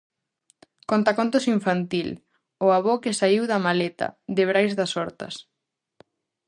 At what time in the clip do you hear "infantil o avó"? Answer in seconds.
1.55-2.93